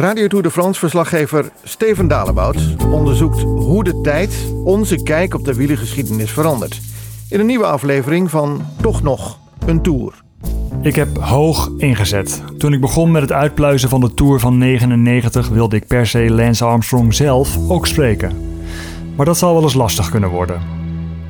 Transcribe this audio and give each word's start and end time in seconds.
Radio 0.00 0.26
Tour 0.26 0.42
de 0.42 0.50
France 0.50 0.80
verslaggever 0.80 1.50
Steven 1.62 2.08
Dalebout 2.08 2.76
onderzoekt 2.90 3.40
hoe 3.40 3.84
de 3.84 4.00
tijd 4.00 4.46
onze 4.64 5.02
kijk 5.02 5.34
op 5.34 5.44
de 5.44 5.54
wielergeschiedenis 5.54 6.30
verandert. 6.30 6.80
In 7.28 7.40
een 7.40 7.46
nieuwe 7.46 7.66
aflevering 7.66 8.30
van 8.30 8.62
Toch 8.80 9.02
nog 9.02 9.38
een 9.66 9.82
Tour. 9.82 10.22
Ik 10.82 10.94
heb 10.94 11.18
hoog 11.18 11.70
ingezet. 11.76 12.42
Toen 12.58 12.72
ik 12.72 12.80
begon 12.80 13.10
met 13.10 13.22
het 13.22 13.32
uitpluizen 13.32 13.88
van 13.88 14.00
de 14.00 14.14
Tour 14.14 14.40
van 14.40 14.58
99 14.58 15.48
wilde 15.48 15.76
ik 15.76 15.86
per 15.86 16.06
se 16.06 16.30
Lance 16.30 16.64
Armstrong 16.64 17.14
zelf 17.14 17.58
ook 17.68 17.86
spreken. 17.86 18.32
Maar 19.16 19.26
dat 19.26 19.38
zal 19.38 19.54
wel 19.54 19.62
eens 19.62 19.74
lastig 19.74 20.10
kunnen 20.10 20.30
worden. 20.30 20.60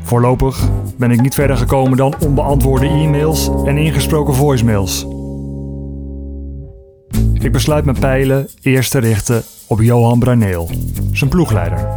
Voorlopig 0.02 0.69
ben 0.99 1.11
ik 1.11 1.21
niet 1.21 1.35
verder 1.35 1.57
gekomen 1.57 1.97
dan 1.97 2.15
onbeantwoorde 2.25 2.87
e-mails 2.87 3.51
en 3.65 3.77
ingesproken 3.77 4.35
voicemails. 4.35 5.07
Ik 7.43 7.53
besluit 7.53 7.85
mijn 7.85 7.99
pijlen 7.99 8.49
eerst 8.62 8.91
te 8.91 8.99
richten 8.99 9.43
op 9.69 9.80
Johan 9.80 10.19
Bruineel, 10.19 10.71
zijn 11.12 11.30
ploegleider. 11.30 11.89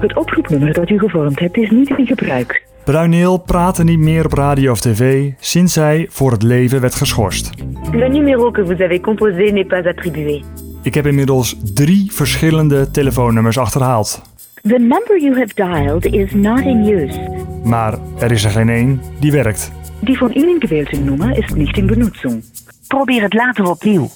Het 0.00 0.16
oproepnummer 0.16 0.72
dat 0.72 0.90
u 0.90 0.98
gevormd 0.98 1.38
hebt 1.38 1.56
is 1.56 1.70
niet 1.70 1.90
in 1.90 2.06
gebruik. 2.06 2.62
Bruineel 2.84 3.38
praatte 3.38 3.84
niet 3.84 3.98
meer 3.98 4.24
op 4.24 4.32
radio 4.32 4.70
of 4.70 4.80
tv 4.80 5.30
sinds 5.38 5.74
hij 5.74 6.06
voor 6.10 6.30
het 6.32 6.42
leven 6.42 6.80
werd 6.80 6.94
geschorst. 6.94 7.50
Le 7.92 8.08
numéro 8.08 8.50
que 8.50 8.64
vous 8.64 8.80
avez 8.80 9.00
composé 9.00 9.50
n'est 9.50 9.68
pas 9.68 9.84
attribué. 9.84 10.42
Ik 10.82 10.94
heb 10.94 11.06
inmiddels 11.06 11.56
drie 11.74 12.12
verschillende 12.12 12.90
telefoonnummers 12.90 13.58
achterhaald. 13.58 14.22
The 14.62 14.78
number 14.78 15.20
you 15.20 15.38
have 15.38 15.54
dialed 15.54 16.04
is 16.04 16.32
not 16.32 16.60
in 16.60 16.86
use. 16.86 17.20
Maar 17.64 17.98
er 18.18 18.30
is 18.30 18.44
er 18.44 18.50
geen 18.50 18.68
één 18.68 19.00
die 19.20 19.32
werkt. 19.32 19.72
Die 20.00 20.16
von 20.16 20.32
Ihnen 20.32 20.60
gewählte 20.60 20.96
Nummer 20.96 21.38
ist 21.38 21.56
nicht 21.56 21.76
in 21.76 21.86
Benutzung. 21.86 22.42
Probeer 22.86 23.22
het 23.22 23.34
later 23.34 23.70
opnieuw. 23.70 24.10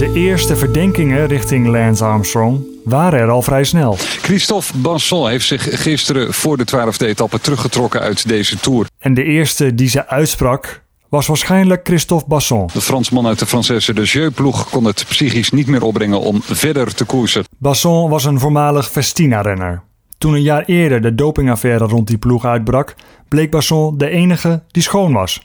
De 0.00 0.12
eerste 0.12 0.56
verdenkingen 0.56 1.26
richting 1.26 1.66
Lance 1.66 2.04
Armstrong 2.04 2.64
waren 2.84 3.20
er 3.20 3.28
al 3.28 3.42
vrij 3.42 3.64
snel. 3.64 3.96
Christophe 3.98 4.78
Basson 4.78 5.28
heeft 5.28 5.46
zich 5.46 5.82
gisteren 5.82 6.34
voor 6.34 6.56
de 6.56 6.64
twaalfde 6.64 7.06
etappe 7.06 7.40
teruggetrokken 7.40 8.00
uit 8.00 8.28
deze 8.28 8.56
Tour. 8.56 8.86
En 8.98 9.14
de 9.14 9.24
eerste 9.24 9.74
die 9.74 9.88
ze 9.88 10.08
uitsprak 10.08 10.82
was 11.08 11.26
waarschijnlijk 11.26 11.86
Christophe 11.86 12.28
Basson. 12.28 12.68
De 12.72 12.80
Fransman 12.80 13.26
uit 13.26 13.38
de 13.38 13.46
Française 13.46 13.94
de 13.94 14.02
Jeu-ploeg 14.02 14.70
kon 14.70 14.84
het 14.84 15.04
psychisch 15.08 15.50
niet 15.50 15.66
meer 15.66 15.82
opbrengen 15.82 16.20
om 16.20 16.42
verder 16.42 16.94
te 16.94 17.04
koersen. 17.04 17.44
Basson 17.58 18.10
was 18.10 18.24
een 18.24 18.38
voormalig 18.38 18.90
Festina-renner. 18.90 19.82
Toen 20.18 20.34
een 20.34 20.42
jaar 20.42 20.64
eerder 20.64 21.00
de 21.00 21.14
dopingaffaire 21.14 21.84
rond 21.84 22.06
die 22.06 22.18
ploeg 22.18 22.44
uitbrak, 22.44 22.94
bleek 23.28 23.50
Basson 23.50 23.98
de 23.98 24.08
enige 24.08 24.62
die 24.68 24.82
schoon 24.82 25.12
was. 25.12 25.42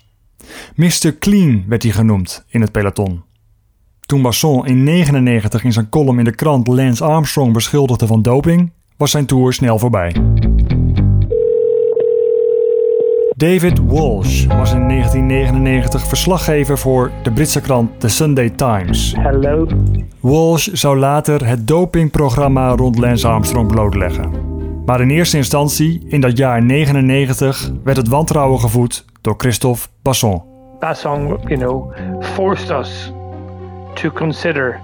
Mr. 0.76 1.18
Clean 1.20 1.64
werd 1.68 1.84
hij 1.84 1.92
genoemd 1.92 2.46
in 2.48 2.62
het 2.62 2.72
peloton. 2.72 3.24
Toen 4.06 4.22
Basson 4.22 4.66
in 4.66 4.86
1999 4.86 5.64
in 5.64 5.74
zijn 5.74 5.90
column 5.90 6.18
in 6.18 6.24
de 6.24 6.36
krant 6.36 6.68
Lance 6.68 7.04
Armstrong 7.04 7.54
beschuldigde 7.54 8.08
van 8.08 8.22
doping, 8.22 8.72
was 8.98 9.12
zijn 9.12 9.26
tour 9.26 9.54
snel 9.54 9.80
voorbij. 9.80 10.16
David 13.36 13.80
Walsh 13.86 14.46
was 14.46 14.74
in 14.74 14.88
1999 14.88 16.08
verslaggever 16.08 16.78
voor 16.78 17.12
de 17.24 17.32
Britse 17.32 17.62
krant 17.62 18.00
The 18.00 18.08
Sunday 18.08 18.50
Times. 18.50 19.16
Hallo. 19.16 19.68
Walsh 20.20 20.68
zou 20.68 20.98
later 20.98 21.48
het 21.48 21.68
dopingprogramma 21.68 22.76
rond 22.76 22.98
Lance 22.98 23.28
Armstrong 23.28 23.68
blootleggen. 23.68 24.32
Maar 24.86 25.02
in 25.02 25.10
eerste 25.10 25.38
instantie, 25.38 26.06
in 26.08 26.22
dat 26.22 26.38
jaar 26.38 26.64
99, 26.64 27.72
werd 27.84 27.98
het 27.98 28.08
wantrouwen 28.08 28.60
gevoed 28.60 29.06
door 29.22 29.36
Christophe 29.38 29.88
Basson. 30.02 30.44
Basson, 30.80 31.38
you 31.48 31.58
know, 31.58 31.94
forced 32.22 32.70
us 32.70 33.14
to 33.96 34.12
consider 34.12 34.82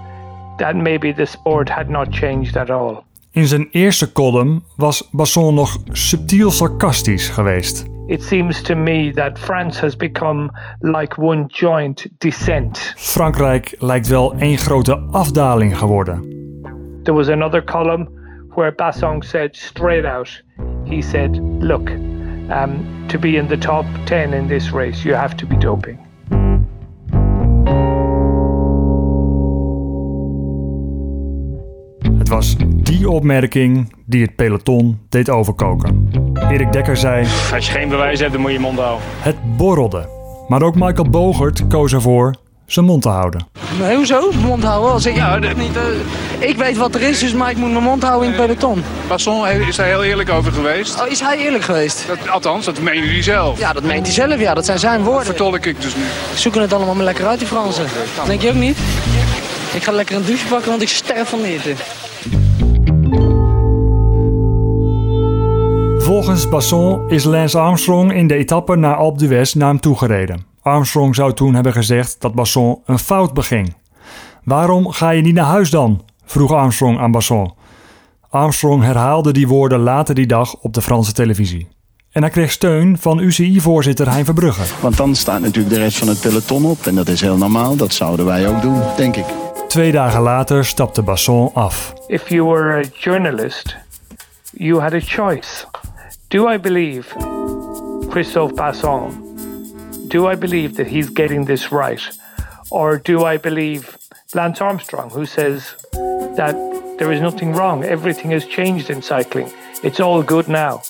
that 0.56 0.76
maybe 0.76 1.12
the 1.12 1.26
sport 1.26 1.68
had 1.68 1.88
not 1.88 2.10
changed 2.10 2.56
at 2.56 2.70
all. 2.70 3.04
In 3.30 3.46
zijn 3.46 3.68
eerste 3.70 4.12
column 4.12 4.62
was 4.76 5.08
Basson 5.10 5.54
nog 5.54 5.78
subtiel 5.92 6.50
sarcastisch 6.50 7.28
geweest. 7.28 7.84
It 8.06 8.22
seems 8.22 8.62
to 8.62 8.74
me 8.74 9.12
that 9.12 9.38
France 9.38 9.80
has 9.80 9.96
become 9.96 10.50
like 10.80 11.20
one 11.20 11.44
joint 11.48 12.06
descent. 12.18 12.92
Frankrijk 12.96 13.74
lijkt 13.78 14.08
wel 14.08 14.34
één 14.38 14.58
grote 14.58 14.96
afdaling 15.10 15.78
geworden. 15.78 16.20
There 17.02 17.16
was 17.16 17.28
another 17.28 17.64
column 17.64 18.08
where 18.54 18.74
Basson 18.74 19.22
said 19.22 19.56
straight 19.56 20.04
out, 20.04 20.42
he 20.84 21.02
said, 21.02 21.36
look, 21.60 21.90
um, 22.50 23.06
to 23.08 23.18
be 23.18 23.36
in 23.36 23.48
the 23.48 23.58
top 23.58 23.84
10 24.04 24.32
in 24.32 24.46
this 24.46 24.70
race, 24.70 25.02
you 25.02 25.14
have 25.14 25.34
to 25.36 25.46
be 25.46 25.56
doping. 25.56 25.98
Was 32.32 32.54
die 32.58 33.10
opmerking 33.10 33.92
die 34.06 34.22
het 34.22 34.36
peloton 34.36 35.00
deed 35.08 35.30
overkoken. 35.30 36.10
Erik 36.50 36.72
Dekker 36.72 36.96
zei: 36.96 37.26
Als 37.54 37.66
je 37.66 37.72
geen 37.72 37.88
bewijs 37.88 38.20
hebt, 38.20 38.32
dan 38.32 38.40
moet 38.40 38.50
je 38.50 38.56
je 38.56 38.62
mond 38.62 38.78
houden. 38.78 39.06
Het 39.18 39.56
borrelde. 39.56 40.08
Maar 40.48 40.62
ook 40.62 40.74
Michael 40.74 41.10
Bogert 41.10 41.66
koos 41.66 41.92
ervoor 41.92 42.34
zijn 42.66 42.84
mond 42.84 43.02
te 43.02 43.08
houden. 43.08 43.46
Nee, 43.78 43.96
hoezo? 43.96 44.32
Mond 44.32 44.64
houden? 44.64 44.92
Als 44.92 45.06
ik, 45.06 45.14
ja, 45.14 45.36
ik, 45.36 45.56
niet, 45.56 45.76
uh, 45.76 46.48
ik 46.48 46.56
weet 46.56 46.76
wat 46.76 46.94
er 46.94 47.02
is, 47.02 47.18
dus 47.18 47.34
maar 47.34 47.50
ik 47.50 47.56
moet 47.56 47.70
mijn 47.70 47.82
mond 47.82 48.02
houden 48.02 48.28
in 48.28 48.34
het 48.34 48.46
peloton. 48.46 48.84
Basson 49.08 49.48
is 49.48 49.76
daar 49.76 49.86
heel 49.86 50.04
eerlijk 50.04 50.30
over 50.30 50.52
geweest. 50.52 51.00
Oh, 51.00 51.08
is 51.08 51.20
hij 51.20 51.38
eerlijk 51.38 51.64
geweest? 51.64 52.04
Dat, 52.06 52.28
althans, 52.28 52.64
dat 52.64 52.80
meent 52.80 53.04
hij 53.04 53.22
zelf. 53.22 53.58
Ja, 53.58 53.72
dat 53.72 53.82
meent 53.82 54.06
hij 54.06 54.14
zelf, 54.14 54.40
ja. 54.40 54.54
Dat 54.54 54.64
zijn 54.64 54.78
zijn 54.78 55.02
woorden. 55.02 55.26
Dat 55.26 55.26
vertolk 55.26 55.66
ik 55.66 55.80
dus 55.80 55.96
nu. 55.96 56.02
Zoeken 56.34 56.60
het 56.60 56.72
allemaal 56.72 56.94
maar 56.94 57.04
lekker 57.04 57.26
uit, 57.26 57.38
die 57.38 57.48
Fransen. 57.48 57.86
Denk 58.26 58.40
je 58.40 58.48
ook 58.48 58.54
niet? 58.54 58.78
Ik 59.74 59.82
ga 59.82 59.92
lekker 59.92 60.16
een 60.16 60.24
douche 60.24 60.46
pakken, 60.46 60.70
want 60.70 60.82
ik 60.82 60.88
sterf 60.88 61.28
van 61.28 61.42
eten. 61.42 61.76
Volgens 66.12 66.48
Basson 66.48 67.10
is 67.10 67.24
Lance 67.24 67.58
Armstrong 67.58 68.12
in 68.12 68.26
de 68.26 68.34
etappe 68.34 68.76
naar 68.76 68.96
Alpe 68.96 69.18
d'Huez 69.18 69.52
naar 69.52 69.68
hem 69.68 69.80
toegereden. 69.80 70.44
Armstrong 70.62 71.14
zou 71.14 71.32
toen 71.32 71.54
hebben 71.54 71.72
gezegd 71.72 72.16
dat 72.20 72.34
Basson 72.34 72.82
een 72.86 72.98
fout 72.98 73.34
beging. 73.34 73.74
Waarom 74.44 74.90
ga 74.90 75.10
je 75.10 75.22
niet 75.22 75.34
naar 75.34 75.44
huis 75.44 75.70
dan? 75.70 76.04
vroeg 76.24 76.52
Armstrong 76.52 76.98
aan 76.98 77.10
Basson. 77.10 77.52
Armstrong 78.30 78.82
herhaalde 78.82 79.32
die 79.32 79.48
woorden 79.48 79.78
later 79.78 80.14
die 80.14 80.26
dag 80.26 80.54
op 80.54 80.72
de 80.74 80.82
Franse 80.82 81.12
televisie. 81.12 81.68
En 82.10 82.22
hij 82.22 82.30
kreeg 82.30 82.50
steun 82.50 82.98
van 82.98 83.18
UCI-voorzitter 83.18 84.10
Hein 84.10 84.24
Verbrugge. 84.24 84.80
Want 84.80 84.96
dan 84.96 85.14
staat 85.14 85.40
natuurlijk 85.40 85.74
de 85.74 85.80
rest 85.80 85.98
van 85.98 86.08
het 86.08 86.20
peloton 86.20 86.64
op 86.64 86.86
en 86.86 86.94
dat 86.94 87.08
is 87.08 87.20
heel 87.20 87.36
normaal. 87.36 87.76
Dat 87.76 87.92
zouden 87.92 88.26
wij 88.26 88.48
ook 88.48 88.62
doen, 88.62 88.80
denk 88.96 89.16
ik. 89.16 89.26
Twee 89.68 89.92
dagen 89.92 90.20
later 90.20 90.64
stapte 90.64 91.02
Basson 91.02 91.50
af. 91.54 91.92
If 92.06 92.28
you 92.28 92.44
were 92.44 92.84
a 92.84 92.88
journalist, 92.98 93.76
you 94.50 94.80
had 94.80 94.92
a 94.92 95.00
choice. 95.00 95.66
Do 96.32 96.46
I 96.46 96.56
believe 96.56 97.08
Christophe 98.10 98.54
Basson? 98.54 100.08
Do 100.08 100.28
I 100.28 100.34
believe 100.34 100.76
that 100.76 100.86
he's 100.86 101.10
getting 101.10 101.44
this 101.44 101.70
right? 101.70 102.00
Or 102.70 102.96
do 102.96 103.24
I 103.26 103.36
believe 103.36 103.98
Lance 104.34 104.62
Armstrong, 104.62 105.10
who 105.10 105.26
says 105.26 105.74
that 105.92 106.54
there 106.98 107.12
is 107.12 107.20
nothing 107.20 107.52
wrong, 107.52 107.84
everything 107.84 108.30
has 108.30 108.46
changed 108.46 108.88
in 108.88 109.02
cycling, 109.02 109.52
it's 109.82 110.00
all 110.00 110.22
good 110.22 110.48
now? 110.48 110.80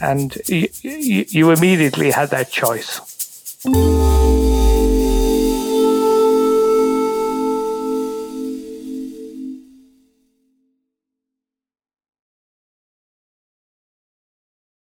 And 0.00 0.38
you, 0.46 0.68
you, 0.82 1.50
immediately 1.50 2.12
had 2.12 2.30
that 2.30 2.52
choice. 2.52 3.00